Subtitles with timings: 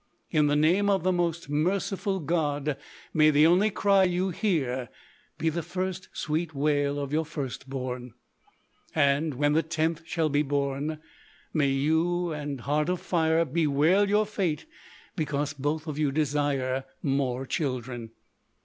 [0.31, 2.75] In the name of the Most Merciful God,
[3.13, 4.89] may the only cry you hear
[5.37, 8.15] be the first sweet wail of your first born.
[8.95, 10.97] And when the tenth shall be born,
[11.53, 14.65] may you and Heart of Fire bewail your fate
[15.15, 18.09] because both of you desire more children!"